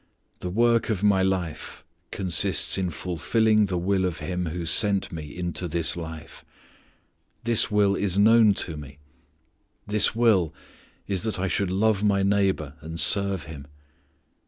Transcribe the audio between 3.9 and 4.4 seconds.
of